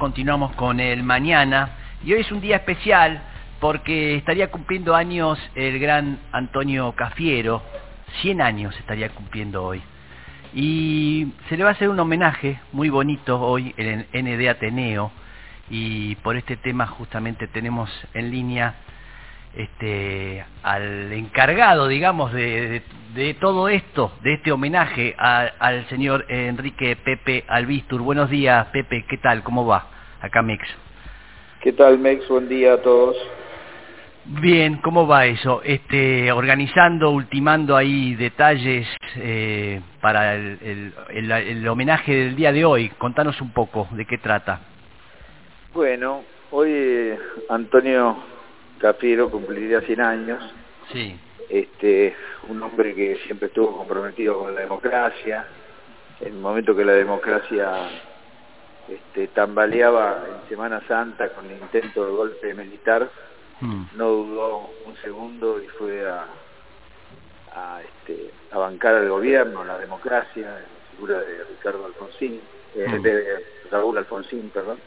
[0.00, 1.72] Continuamos con el mañana
[2.02, 3.20] y hoy es un día especial
[3.60, 7.62] porque estaría cumpliendo años el gran Antonio Cafiero,
[8.22, 9.82] 100 años estaría cumpliendo hoy.
[10.54, 15.12] Y se le va a hacer un homenaje muy bonito hoy en el ND Ateneo
[15.68, 18.76] y por este tema justamente tenemos en línea
[19.54, 22.82] este, al encargado, digamos, de,
[23.38, 28.00] todo esto, de este homenaje al señor Enrique Pepe Albistur.
[28.00, 29.42] Buenos días, Pepe, ¿qué tal?
[29.42, 29.89] ¿Cómo va?
[30.20, 30.66] Acá Mex.
[31.60, 32.26] ¿Qué tal, Mex?
[32.28, 33.16] Buen día a todos.
[34.24, 35.62] Bien, ¿cómo va eso?
[35.64, 38.86] Este, organizando, ultimando ahí detalles
[39.16, 42.90] eh, para el, el homenaje del día de hoy.
[42.98, 44.60] Contanos un poco de qué trata.
[45.72, 48.16] Bueno, hoy eh, Antonio
[48.78, 50.54] Cafiero cumpliría 100 años.
[50.92, 51.16] Sí.
[51.48, 52.14] Este,
[52.48, 55.46] un hombre que siempre estuvo comprometido con la democracia.
[56.20, 57.70] En el momento que la democracia
[58.90, 63.10] este, tambaleaba en Semana Santa con el intento de golpe militar,
[63.60, 63.84] hmm.
[63.96, 66.26] no dudó un segundo y fue a,
[67.54, 72.40] a, este, a bancar al gobierno, la democracia, en figura de Ricardo Alfonsín,
[72.74, 73.02] eh, hmm.
[73.02, 74.78] de Raúl Alfonsín, perdón.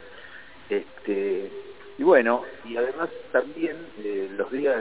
[0.70, 1.52] Este,
[1.98, 4.76] y bueno, y además también eh, los días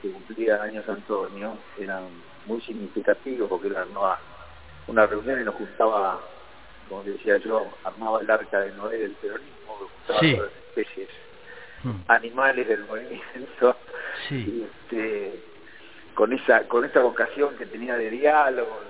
[0.00, 2.04] que cumplía años Antonio eran
[2.46, 3.86] muy significativos porque era
[4.86, 6.20] una, reunión y nos juntaba,
[6.88, 11.08] como decía yo, armaba el arca de Noé del peronismo, juntaba todas las especies
[11.82, 11.90] hmm.
[12.08, 13.76] animales del movimiento,
[14.30, 15.40] este,
[16.14, 18.80] con esa con esa vocación que tenía de diálogo,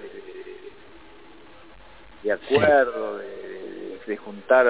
[2.22, 4.69] de, acuerdo, de, juntar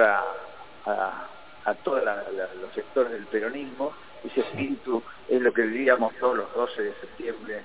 [0.85, 1.29] a
[1.65, 3.93] a todos los sectores del peronismo.
[4.23, 7.63] Ese espíritu es lo que vivíamos todos los 12 de septiembre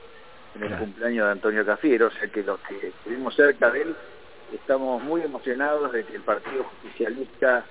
[0.54, 3.96] en el cumpleaños de Antonio Cafiero, o sea que los que estuvimos cerca de él
[4.52, 7.64] estamos muy emocionados de que el Partido Justicialista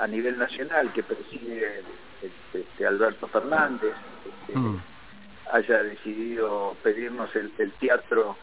[0.00, 1.82] a nivel nacional que preside
[2.54, 4.82] este, Alberto Fernández este, mm.
[5.52, 7.50] haya decidido pedirnos el,
[7.80, 8.36] teatro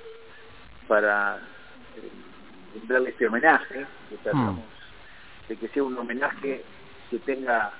[0.88, 5.50] para eh, darle este homenaje, que tratamos mm.
[5.50, 6.63] de que sea un homenaje
[7.09, 7.72] que tenga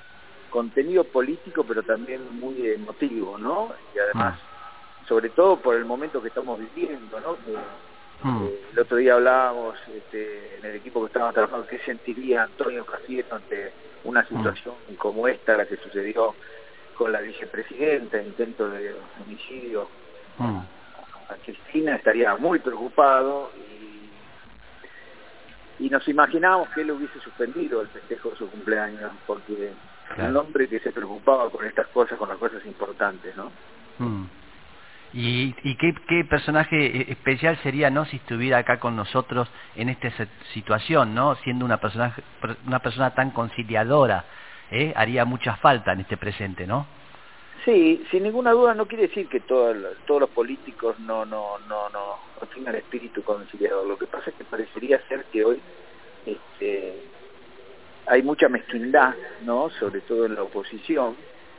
[0.50, 3.72] contenido político pero también muy emotivo, ¿no?
[3.96, 5.06] Y además, ah.
[5.08, 7.38] sobre todo por el momento que estamos viviendo, ¿no?
[8.22, 8.48] Hmm.
[8.74, 13.36] el otro día hablábamos este, en el equipo que estábamos trabajando qué sentiría Antonio Cafiero
[13.36, 13.72] ante
[14.04, 14.28] una hmm.
[14.28, 16.36] situación como esta, la que sucedió
[16.98, 18.94] con la vicepresidenta, intento de
[19.24, 19.88] homicidio
[20.38, 20.58] hmm.
[21.30, 23.52] a Cristina, estaría muy preocupado
[25.80, 29.72] y nos imaginábamos que él hubiese suspendido el festejo de su cumpleaños, porque
[30.18, 33.52] era un hombre que se preocupaba con estas cosas, con las cosas importantes, ¿no?
[35.14, 40.12] ¿Y, y qué, qué, personaje especial sería, no, si estuviera acá con nosotros en esta
[40.54, 42.16] situación, no, siendo una persona,
[42.68, 44.26] una persona tan conciliadora,
[44.72, 44.94] ¿eh?
[44.96, 46.86] haría mucha falta en este presente, ¿no?
[47.66, 49.76] Sí, sin ninguna duda no quiere decir que todos
[50.06, 53.86] todos los políticos no no no no, tengan espíritu conciliador.
[53.86, 55.60] Lo que pasa es que parecería ser que hoy
[56.26, 57.04] este,
[58.06, 59.70] hay mucha mezquindad, ¿no?
[59.72, 61.16] Sobre todo en la oposición,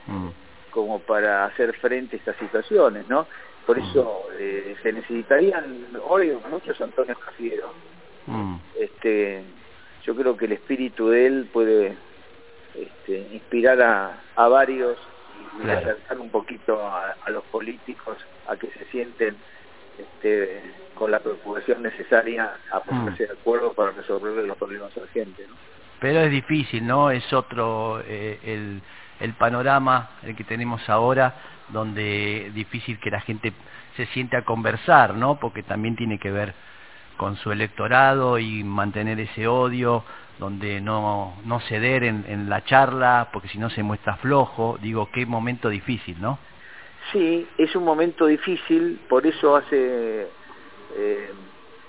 [0.06, 0.28] mm.
[0.70, 3.26] Como para hacer frente a estas situaciones, ¿no?
[3.66, 3.90] Por mm.
[3.90, 7.72] eso eh, se necesitarían hoy muchos Antonio Cafiero.
[8.26, 8.56] Mm.
[8.78, 9.42] Este,
[10.04, 11.96] yo creo que el espíritu de él puede
[12.74, 14.96] este, inspirar a, a varios
[15.64, 18.16] y acercar un poquito a, los políticos
[18.46, 19.36] a que se sienten
[19.98, 20.62] este,
[20.94, 23.26] con la preocupación necesaria a ponerse mm.
[23.26, 25.46] de acuerdo para resolver los problemas gente.
[25.48, 25.54] ¿no?
[26.00, 27.10] Pero es difícil, ¿no?
[27.10, 28.80] Es otro eh, el,
[29.20, 31.34] el panorama el que tenemos ahora,
[31.68, 33.52] donde es difícil que la gente
[33.96, 35.38] se siente a conversar, ¿no?
[35.38, 36.54] Porque también tiene que ver
[37.16, 40.04] con su electorado y mantener ese odio,
[40.38, 44.78] donde no, no ceder en, en la charla, porque si no se muestra flojo.
[44.80, 46.38] Digo, qué momento difícil, ¿no?
[47.12, 50.28] Sí, es un momento difícil, por eso hace,
[50.96, 51.30] eh,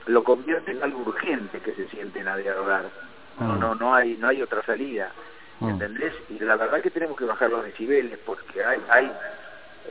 [0.08, 2.90] lo convierte en algo urgente que se sienten a dialogar.
[3.40, 3.60] No, mm.
[3.60, 5.12] no, no hay, no hay otra salida.
[5.62, 6.14] ¿Entendés?
[6.30, 9.12] Y la verdad que tenemos que bajar los decibeles porque hay, hay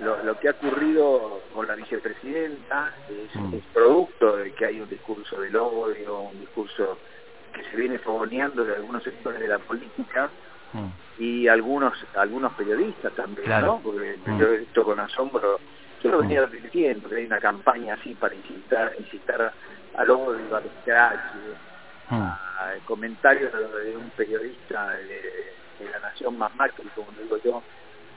[0.00, 2.92] lo, que ha ocurrido con la vicepresidenta
[3.34, 3.54] mm.
[3.54, 6.98] es, producto de que hay un discurso del odio, un discurso
[7.52, 10.30] que se viene fogoneando de algunos sectores de la política
[10.72, 11.22] mm.
[11.22, 13.80] y algunos algunos periodistas también, ¿no?
[13.82, 14.38] Porque mm.
[14.38, 15.58] yo he visto con asombro,
[16.02, 19.52] yo lo venía advirtiendo, que hay una campaña así para incitar, incitar
[19.96, 21.38] al odio, al escrache,
[22.10, 27.62] a comentarios de un periodista de, la Nación más Macri, como digo yo,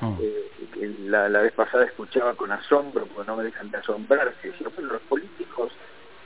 [0.01, 0.17] Mm.
[0.21, 4.67] Eh, la, la, vez pasada escuchaba con asombro, porque no me dejan de asombrarse, decía,
[4.77, 5.71] los políticos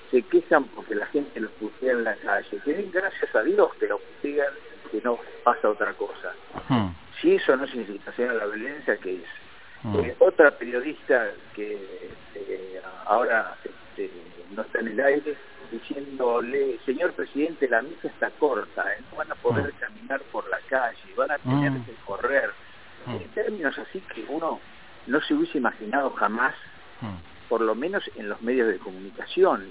[0.10, 3.88] se quejan porque la gente los putea en la calle, que gracias a Dios que
[3.88, 4.54] los putean,
[4.92, 6.34] que no pasa otra cosa.
[6.69, 6.88] Hmm.
[7.22, 9.30] Si eso no es incitación a la violencia, ¿qué es?
[9.84, 10.00] Hmm.
[10.00, 14.10] Eh, otra periodista que eh, ahora este,
[14.56, 15.38] no está en el aire,
[15.72, 19.01] diciéndole, señor presidente, la misa está corta, ¿eh?
[19.12, 21.85] no van a poder caminar por la calle, van a tener Mm.
[21.85, 22.49] que correr.
[23.05, 23.11] Mm.
[23.15, 24.59] En términos así que uno
[25.07, 26.55] no se hubiese imaginado jamás,
[26.99, 27.17] Hmm.
[27.47, 29.69] por lo menos en los medios de comunicación,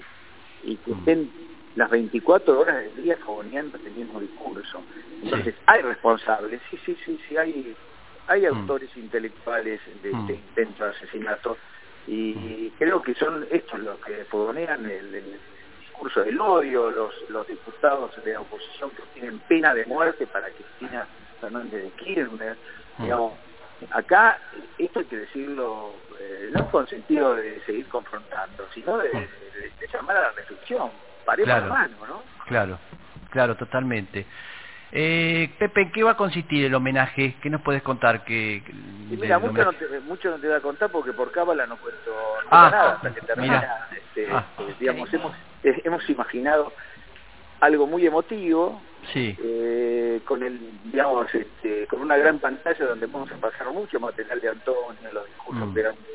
[0.63, 0.99] y que Mm.
[0.99, 1.31] estén
[1.75, 4.83] las 24 horas del día fogoneando este mismo discurso.
[5.21, 5.61] Entonces, Sí.
[5.67, 7.75] hay responsables, sí, sí, sí, sí, hay,
[8.27, 8.45] hay Mm.
[8.47, 10.19] autores intelectuales de Mm.
[10.21, 11.57] este intento de asesinato,
[12.07, 15.39] y creo que son estos los que fogonean el, el
[15.97, 20.47] discurso del odio, los, los diputados de la oposición que tienen pena de muerte para
[20.51, 21.07] Cristina
[21.41, 22.57] Fernández de Kirchner,
[22.99, 23.03] Mm.
[23.03, 23.33] digamos,
[23.91, 24.39] acá
[24.79, 29.87] esto hay que decirlo, eh, no con sentido de seguir confrontando, sino de, de- de
[29.93, 30.91] llamar a la reflexión,
[31.25, 31.67] paremos Claro.
[31.67, 32.23] la mano, ¿no?
[32.47, 32.79] Claro,
[33.31, 34.25] claro, totalmente.
[34.91, 37.35] Eh, Pepe, ¿en qué va a consistir el homenaje?
[37.41, 38.23] ¿Qué nos puedes contar?
[38.23, 38.63] Que,
[39.09, 42.15] mira, mucho no, te, mucho no te voy a contar porque por cábala no cuento
[42.49, 43.59] Ah, nada hasta que termina.
[43.59, 43.87] mira.
[44.17, 44.47] Este, Ah.
[44.59, 46.73] eh, digamos, hemos, eh, hemos imaginado
[47.59, 48.81] algo muy emotivo,
[49.13, 50.59] Sí, eh, con el
[50.91, 55.25] digamos este, con una gran pantalla donde vamos a pasar mucho material de Antonio los
[55.27, 55.73] discursos Mm.
[55.73, 56.05] que era, un-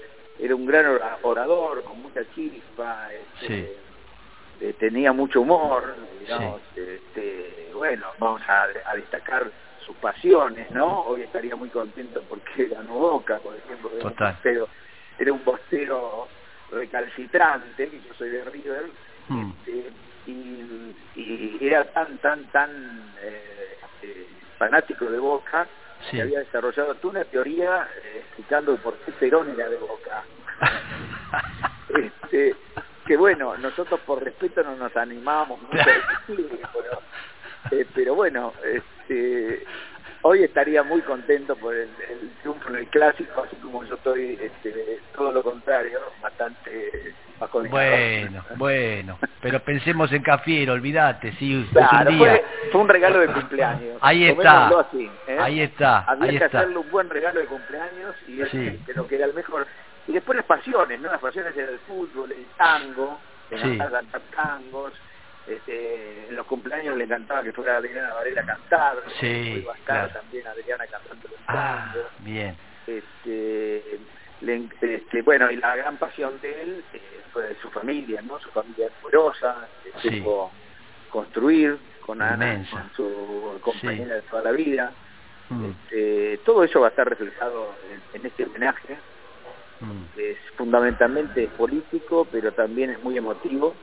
[0.41, 4.65] era un gran ora- orador con mucha chispa este, Sí.
[4.67, 9.51] eh, tenía mucho humor digamos este, bueno vamos a, a destacar
[9.87, 14.35] sus pasiones no hoy estaría muy contento porque ganó Boca por ejemplo era un Total.
[14.35, 14.69] bostero-
[15.19, 16.29] era un bostero
[16.73, 18.85] recalcitrante que yo soy de River
[19.29, 19.51] Mm.
[19.53, 19.93] este,
[20.27, 22.71] y, y era tan, tan, tan
[23.23, 24.27] eh, eh,
[24.59, 25.67] fanático de Boca
[26.11, 26.17] Sí.
[26.17, 30.25] que había desarrollado toda una teoría eh, explicando por qué Perón era de Boca.
[31.89, 32.57] este,
[33.07, 37.03] que bueno, nosotros por respeto no nos animábamos mucho a pero,
[37.71, 39.65] eh, pero bueno, este,
[40.23, 44.39] hoy estaría muy contento por el, el triunfo en el clásico, así como yo estoy
[44.41, 47.71] este, todo lo contrario, bastante bajoneado.
[47.77, 52.31] Bueno, bueno, pero pensemos en Cafiero, olvídate, sí, Claro, un día.
[52.31, 53.99] fue, fue un regalo de cumpleaños.
[54.01, 55.37] Ahí está, así, ¿eh?
[55.41, 56.59] ahí está, Había ahí que está.
[56.61, 58.79] hacerle un buen regalo de cumpleaños y Sí.
[58.87, 59.67] creo que era el mejor.
[60.07, 61.11] Y después las pasiones, ¿no?
[61.11, 63.21] Las pasiones era el fútbol, el tango,
[63.51, 63.79] le Sí.
[63.79, 64.93] cantar tangos.
[65.47, 68.97] Este, en los cumpleaños le encantaba que fuera Adriana Varela a cantar.
[69.21, 70.21] Sí, Hoy va a estar claro.
[70.21, 72.57] también Adriana cantando los Ah, bien.
[72.87, 74.01] Este,
[74.41, 77.01] le este, bueno, y la gran pasión de él eh,
[77.33, 78.39] fue de su familia, ¿no?
[78.41, 80.19] Su familia numerosa, que Sí.
[80.19, 80.51] supo
[81.11, 84.93] construir con Ana, con su compañera de toda la vida.
[85.51, 88.97] Mm, Este, todo eso va a estar reflejado en, en este homenaje,
[89.81, 93.75] mm, que es fundamentalmente político, pero también es muy emotivo,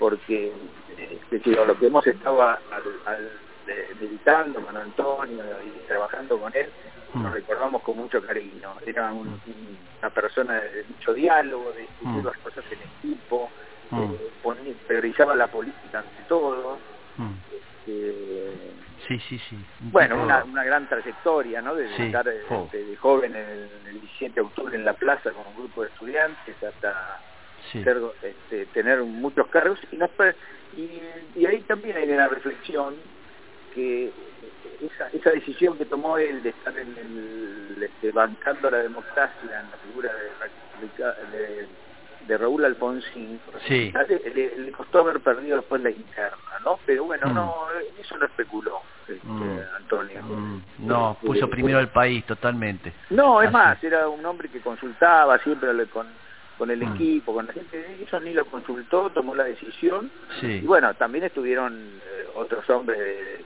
[0.00, 0.50] porque
[0.96, 2.58] es decir, lo que hemos estado al-
[3.04, 3.30] al-
[3.66, 6.72] eh, meditando con Antonio y trabajando con él,
[7.14, 7.34] nos Mm.
[7.34, 8.76] recordamos con mucho cariño.
[8.86, 12.26] Era un- un- una persona de mucho diálogo, de discutir Mm.
[12.26, 13.52] las cosas en equipo,
[13.90, 14.02] Mm.
[14.14, 16.80] eh, ponía- priorizaba la política ante todo.
[17.16, 17.34] mm.
[17.52, 18.54] este,
[19.06, 19.66] Sí, sí, sí.
[19.80, 21.74] Bueno, una, una gran trayectoria, ¿no?
[21.74, 25.32] Desde Sí, estar de, de joven en el, el 17 de octubre en la plaza
[25.32, 27.20] con un grupo de estudiantes hasta
[27.72, 27.82] sí.
[27.84, 30.10] ser, este, tener muchos cargos y, nos
[30.76, 31.00] y,
[31.36, 32.94] y ahí también hay una reflexión
[33.74, 34.12] que
[34.80, 39.70] esa, esa decisión que tomó él de estar en el, este, bancando la democracia en
[39.70, 41.68] la figura de, de,
[42.26, 43.92] de Raúl Alfonsín Sí.
[44.34, 46.78] le, costó haber perdido después la interna ¿no?
[46.86, 47.34] pero bueno Mm.
[47.34, 47.54] no
[47.98, 49.58] eso no especuló este, Mm.
[49.76, 52.92] Antonio Mm, No, Este, puso primero el país, totalmente.
[53.10, 53.52] no, es Así.
[53.56, 56.06] más, era un hombre que consultaba siempre con,
[56.60, 56.92] con el Mm.
[56.94, 60.10] equipo, con la gente, eso ni lo consultó, tomó la decisión.
[60.42, 60.60] Sí.
[60.62, 62.98] Y bueno, también estuvieron eh, otros hombres,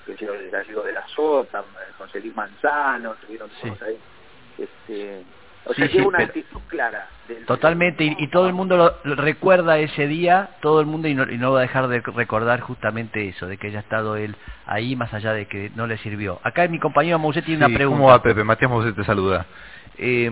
[0.04, 3.68] que yo el gallego de la Sota, eh, José Luis Manzano, estuvieron Sí.
[3.68, 3.96] todos ahí.
[4.58, 5.22] Este,
[5.64, 7.06] o Sí, sea que una actitud clara.
[7.28, 11.06] del- Totalmente, y, y todo el mundo lo, lo recuerda ese día, todo el mundo,
[11.06, 14.16] y no, y no va a dejar de recordar justamente eso, de que haya estado
[14.16, 14.34] él
[14.66, 16.40] ahí, más allá de que no le sirvió.
[16.42, 17.98] Acá mi compañero Mousset tiene Sí, una pregunta.
[18.00, 18.42] ¿Cómo va, Pepe?
[18.42, 19.46] Matías Mousset te saluda.
[19.96, 20.30] Eh,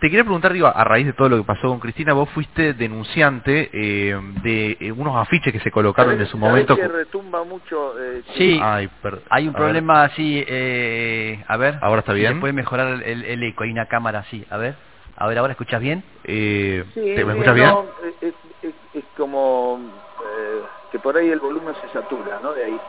[0.00, 2.74] te quería preguntar, digo, a raíz de todo lo que pasó con Cristina, vos fuiste
[2.74, 6.76] denunciante eh, de eh, unos afiches que se colocaron en su ¿Sabés momento.
[6.76, 7.98] que retumba mucho.
[7.98, 8.58] eh, Sí.
[8.62, 9.66] Ay, per- Hay un a ver.
[9.66, 11.78] problema así, eh, a ver.
[11.80, 12.34] ¿Ahora está bien?
[12.34, 14.74] Se puede mejorar el, eco, hay una cámara así, a ver.
[15.16, 16.04] A ver, ¿ahora escuchas bien?
[16.24, 17.68] Eh, Sí, ¿te- ¿Me escuchas bien?
[17.68, 17.86] no,
[18.20, 19.80] es, es- es como
[20.20, 22.52] eh, que por ahí el volumen se satura, ¿no?
[22.52, 22.80] De ahí.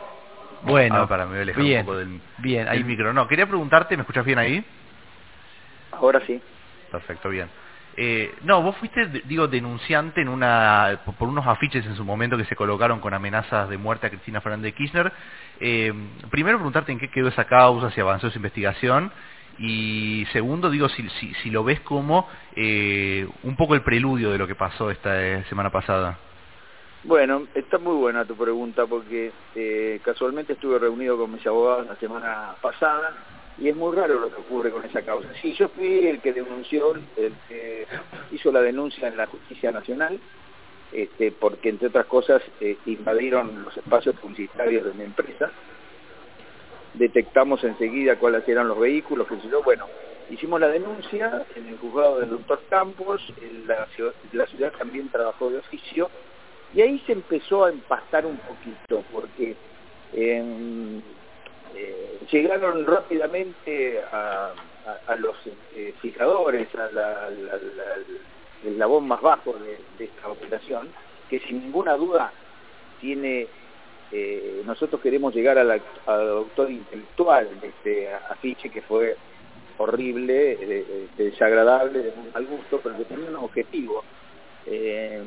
[0.62, 3.12] Bueno, Ah, para, me voy a alejar bien, un poco del, bien, del ahí micro.
[3.12, 4.64] No, quería preguntarte, ¿me escuchas bien ahí?
[5.96, 6.40] Ahora sí.
[6.90, 7.48] Perfecto, bien.
[7.98, 12.44] Eh, no, vos fuiste, digo, denunciante en una, por unos afiches en su momento que
[12.44, 15.12] se colocaron con amenazas de muerte a Cristina Fernández de Kirchner.
[15.60, 15.92] Eh,
[16.30, 19.10] primero preguntarte en qué quedó esa causa, si avanzó esa investigación.
[19.58, 24.36] Y segundo, digo, si, si, si lo ves como eh, un poco el preludio de
[24.36, 26.18] lo que pasó esta eh, semana pasada.
[27.04, 31.96] Bueno, está muy buena tu pregunta porque eh, casualmente estuve reunido con mis abogados la
[31.96, 33.14] semana pasada
[33.58, 35.28] y es muy raro lo que ocurre con esa causa.
[35.40, 37.86] Sí, yo fui el que denunció, el que
[38.32, 40.18] hizo la denuncia en la Justicia Nacional,
[40.92, 45.50] este, porque entre otras cosas eh, invadieron los espacios publicitarios de mi empresa,
[46.94, 49.86] detectamos enseguida cuáles eran los vehículos, que yo, bueno,
[50.30, 55.08] hicimos la denuncia en el juzgado del doctor Campos, en la, ciudad, la ciudad también
[55.08, 56.10] trabajó de oficio,
[56.74, 59.56] y ahí se empezó a empastar un poquito, porque
[60.12, 61.00] eh,
[61.76, 64.54] eh, llegaron rápidamente a,
[65.18, 65.36] los
[65.74, 67.56] eh, fijadores, a la, la,
[68.64, 70.88] el eslabón más bajo de, de, esta operación,
[71.28, 72.32] que sin ninguna duda
[73.00, 73.48] tiene,
[74.10, 79.16] eh, nosotros queremos llegar al autor intelectual de este afiche que fue
[79.78, 84.02] horrible, de, de desagradable, de muy mal gusto, pero que tenía un objetivo,
[84.66, 85.22] eh,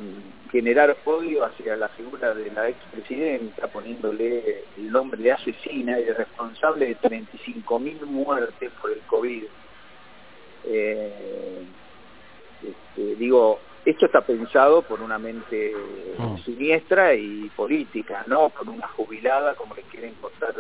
[0.51, 6.13] generar odio hacia la figura de la expresidenta, poniéndole el nombre de asesina y de
[6.13, 9.43] responsable de 35.000 muertes por el COVID.
[10.65, 11.63] Eh,
[12.61, 15.73] este, digo, esto está pensado por una mente
[16.17, 16.37] mm.
[16.39, 20.53] siniestra y política, no por una jubilada como le quieren contar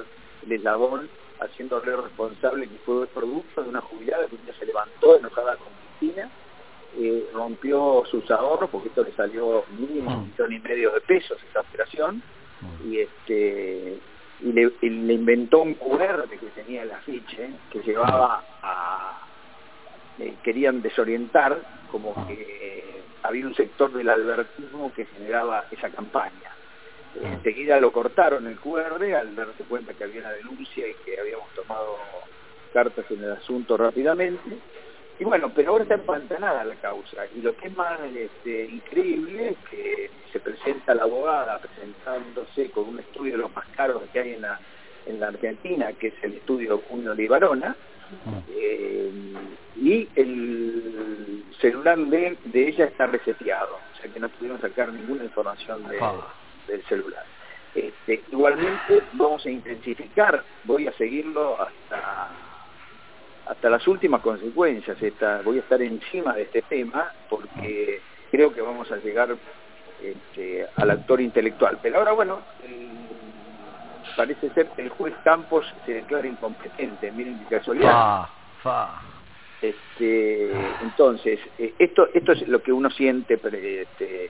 [0.45, 1.09] el eslabón,
[1.41, 5.67] haciéndole responsable que fue producto de una jubilada que un día se levantó enojada con
[5.99, 6.29] Cristina
[6.97, 10.31] eh, rompió sus ahorros porque esto le salió mínimo un mm.
[10.31, 12.23] millón y medio de pesos esta operación
[12.61, 12.91] mm.
[12.91, 13.97] y este
[14.41, 19.21] y le, y le, inventó un QR que tenía el afiche que llevaba a
[20.17, 22.27] eh, querían desorientar como mm.
[22.27, 26.55] que eh, había un sector del albertismo que generaba esa campaña
[27.21, 31.49] enseguida lo cortaron el QR al darse cuenta que había una denuncia y que habíamos
[31.55, 31.97] tomado
[32.73, 34.57] cartas en el asunto rápidamente
[35.19, 37.25] y bueno, pero ahora está empantanada la causa.
[37.35, 42.87] Y lo que es más este, increíble es que se presenta la abogada presentándose con
[42.87, 44.59] un estudio de los más caros que hay en la,
[45.05, 47.75] en la Argentina, que es el estudio Junio Libarona,
[48.49, 49.11] eh,
[49.75, 55.25] y el celular de, de, ella está reseteado, o sea que no pudieron sacar ninguna
[55.25, 56.33] información de, ah.
[56.67, 57.25] del celular.
[57.75, 62.29] Este, igualmente vamos a intensificar, voy a seguirlo hasta
[63.49, 65.01] hasta las últimas consecuencias.
[65.01, 67.99] Esta, voy a estar encima de este tema porque
[68.31, 69.35] creo que vamos a llegar
[70.01, 71.79] este, al actor intelectual.
[71.81, 72.39] Pero ahora, bueno,
[74.15, 77.11] parece ser que el juez Campos se declara incompetente.
[77.11, 77.91] Miren qué casualidad.
[77.91, 78.29] Fa,
[78.61, 79.01] fa.
[79.61, 80.51] Este,
[80.83, 84.29] entonces, eh, esto, esto es lo que uno siente este,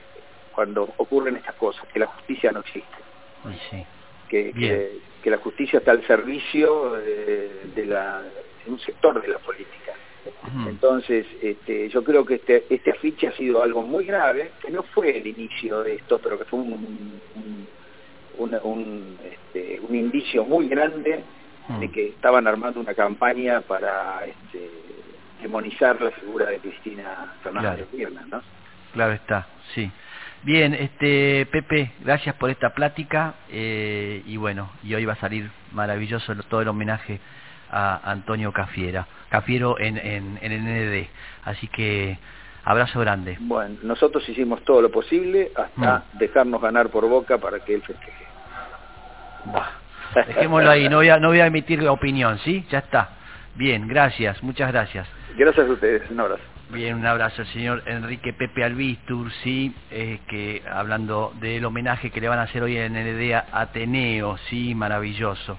[0.52, 2.96] cuando ocurren estas cosas, que la justicia no existe.
[3.70, 3.84] Sí.
[4.28, 8.22] Que, que, que, la justicia está al servicio de, de la
[8.66, 9.92] un sector de la política.
[10.68, 14.82] Entonces, este, yo creo que este, este afiche ha sido algo muy grave, que no
[14.82, 17.68] fue el inicio de esto, pero que fue un, un,
[18.38, 21.24] un, un, este, un indicio muy grande
[21.78, 24.70] de que estaban armando una campaña para este,
[25.40, 27.90] demonizar la figura de Cristina Fernández claro.
[27.90, 28.42] Kirchner, ¿no?
[28.92, 29.90] Claro está, sí.
[30.42, 35.50] Bien, este Pepe, gracias por esta plática eh, y bueno, y hoy va a salir
[35.72, 37.20] maravilloso todo el homenaje
[37.70, 41.08] a Antonio Cafiera, Cafiero en, en, en el ND.
[41.44, 42.18] Así que
[42.64, 43.36] abrazo grande.
[43.40, 46.18] Bueno, nosotros hicimos todo lo posible hasta mm.
[46.18, 48.24] dejarnos ganar por boca para que él festeje.
[49.46, 49.70] Bah,
[50.26, 52.66] dejémoslo ahí, no voy, a, no voy a emitir opinión, ¿sí?
[52.70, 53.10] Ya está.
[53.54, 55.08] Bien, gracias, muchas gracias.
[55.36, 56.42] Gracias a ustedes, un abrazo.
[56.70, 62.20] Bien, un abrazo al señor Enrique Pepe Albistur, sí, eh, que hablando del homenaje que
[62.20, 65.58] le van a hacer hoy en el ND a Ateneo, sí, maravilloso.